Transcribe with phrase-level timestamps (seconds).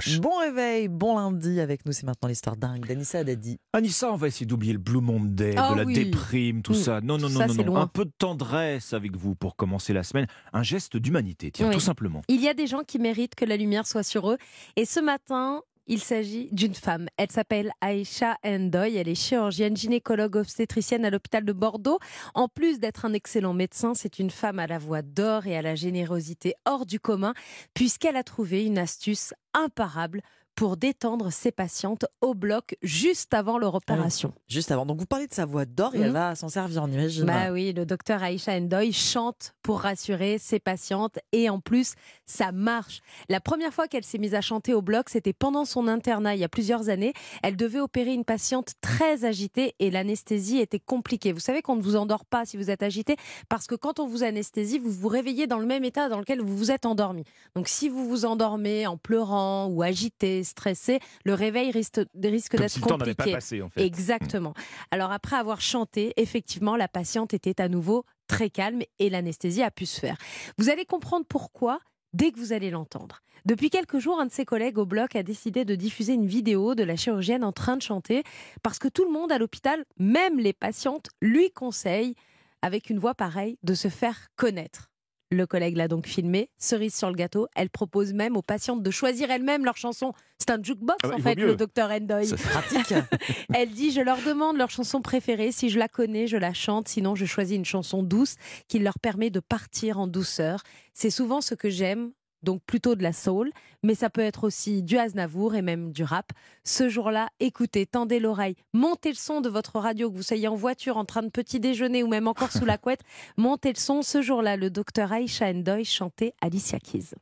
[0.00, 0.20] proche.
[0.20, 3.58] Bon réveil, bon lundi avec nous, c'est maintenant l'histoire dingue d'Anissa Dadi.
[3.72, 5.94] Anissa, on va essayer d'oublier le Blue Monday, Ah de la oui.
[5.94, 6.76] déprime, tout Mm.
[6.76, 7.00] ça.
[7.00, 7.64] Non, non, non, ça, non, non.
[7.64, 7.80] loin.
[7.82, 10.26] Un peu de tendresse avec vous pour commencer la semaine.
[10.52, 11.74] Un geste d'humanité, tiens, Oui.
[11.74, 12.22] tout simplement.
[12.28, 14.38] Il y a des gens qui méritent que la lumière soit sur eux.
[14.76, 17.08] Et ce matin, il s'agit d'une femme.
[17.16, 18.96] Elle s'appelle Aïcha Endoy.
[18.96, 21.98] Elle est chirurgienne, gynécologue obstétricienne à l'hôpital de Bordeaux.
[22.34, 25.62] En plus d'être un excellent médecin, c'est une femme à la voix d'or et à
[25.62, 27.34] la générosité hors du commun,
[27.74, 30.22] puisqu'elle a trouvé une astuce imparable
[30.54, 34.32] pour détendre ses patientes au bloc juste avant leur opération.
[34.48, 34.86] Juste avant.
[34.86, 36.04] Donc vous parlez de sa voix d'or et Mhm.
[36.04, 37.24] elle va s'en servir, on imagine.
[37.26, 41.92] Bah oui, le docteur Aïcha Endoy chante pour rassurer ses patientes et en plus,
[42.24, 43.00] ça marche.
[43.28, 46.40] La première fois qu'elle s'est mise à chanter au bloc, c'était pendant son internat il
[46.40, 47.12] y a plusieurs années.
[47.42, 51.34] Elle devait opérer une patiente très agitée et l'anesthésie était compliquée.
[51.34, 53.16] Vous savez qu'on ne vous endort pas si vous êtes agité
[53.50, 56.40] parce que quand on vous anesthésie, vous vous réveillez dans le même état dans lequel
[56.40, 57.24] vous vous êtes endormi.
[57.54, 62.80] Donc si vous vous endormez en pleurant ou agité, stressé, le réveil risque, d'être si
[62.80, 63.14] le temps compliqué.
[63.14, 63.84] pas passé, en fait.
[63.84, 64.54] Exactement.
[64.90, 69.72] Alors après avoir chanté, effectivement, la patiente était à nouveau très calme et l'anesthésie a
[69.72, 70.16] pu se faire.
[70.58, 71.80] Vous allez comprendre pourquoi
[72.12, 73.22] dès que vous allez l'entendre.
[73.44, 76.74] Depuis quelques jours, un de ses collègues au bloc a décidé de diffuser une vidéo
[76.74, 78.22] de la chirurgienne en train de chanter
[78.62, 82.14] parce que tout le monde à l'hôpital, même les patientes, lui conseille,
[82.62, 84.90] avec une voix pareille, de se faire connaître.
[85.30, 87.48] Le collègue l'a donc filmé, cerise sur le gâteau.
[87.54, 90.14] Elle propose même aux patientes de choisir elles-mêmes leur chanson.
[90.38, 92.32] C'est un jukebox Ah bah, en fait, le docteur Endoy.
[92.34, 92.94] Pratique.
[93.54, 95.52] Elle dit Je leur demande leur chanson préférée.
[95.52, 96.88] Si je la connais, je la chante.
[96.88, 98.36] Sinon, je choisis une chanson douce
[98.68, 100.62] qui leur permet de partir en douceur.
[100.94, 102.12] C'est souvent ce que j'aime.
[102.42, 103.50] Donc plutôt de la soul,
[103.82, 106.32] mais ça peut être aussi du Aznavour et même du rap.
[106.64, 110.54] Ce jour-là, écoutez, tendez l'oreille, montez le son de votre radio, que vous soyez en
[110.54, 113.02] voiture, en train de petit déjeuner ou même encore sous la couette,
[113.36, 114.02] montez le son.
[114.02, 117.14] Ce jour-là, le docteur Aisha Endoy chantait Alicia Keys.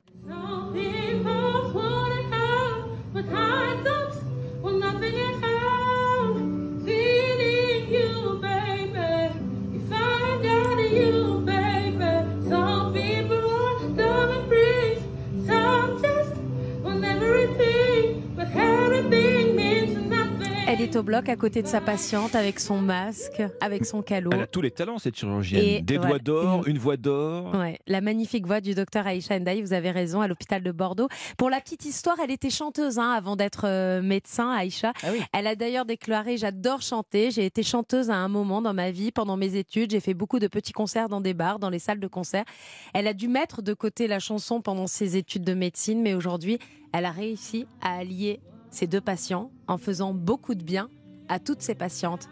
[20.79, 24.29] Elle est au bloc à côté de sa patiente avec son masque, avec son calot.
[24.35, 25.63] Elle a tous les talents, cette chirurgienne.
[25.65, 27.55] Et Des doigts d'or, une voix d'or.
[27.55, 31.09] Ouais, la magnifique voix du docteur Aïcha Ndaï, vous avez raison, à l'hôpital de Bordeaux.
[31.39, 34.93] Pour la petite histoire, elle était chanteuse hein, avant d'être euh, médecin, Aïcha.
[35.03, 35.23] Ah oui.
[35.33, 37.31] Elle a d'ailleurs déclaré J'adore chanter.
[37.31, 39.93] J'ai été chanteuse à un moment dans ma vie, pendant mes études.
[39.93, 42.45] J'ai fait beaucoup de petits concerts dans des bars, dans les salles de concert.
[42.93, 46.59] Elle a dû mettre de côté la chanson pendant ses études de médecine, mais aujourd'hui,
[46.93, 48.41] elle a réussi à allier
[48.77, 50.91] ses deux patients en faisant beaucoup de bien
[51.29, 52.29] à toutes ses patientes.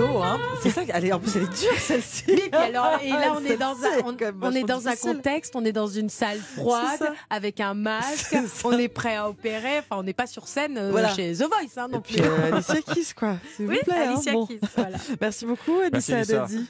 [0.00, 0.38] Haut, hein.
[0.62, 0.82] C'est ça.
[0.92, 2.22] Allez, en plus, elle est dure celle-ci.
[2.24, 5.64] Puis alors, et là, on est dans un, on, on est dans un contexte, on
[5.64, 10.02] est dans une salle froide, avec un masque, on est prêt à opérer, enfin, on
[10.02, 11.14] n'est pas sur scène euh, Voilà.
[11.14, 12.14] chez The Voice, hein, non Et plus.
[12.14, 13.36] puis euh, Alicia Keys, quoi.
[13.56, 14.04] S'il oui, vous plaît.
[14.06, 14.12] hein.
[14.12, 14.46] Alicia Bon.
[14.46, 14.96] Keys, voilà.
[15.20, 16.54] Merci beaucoup, Merci, Anissa Anissa.
[16.54, 16.66] Dadi.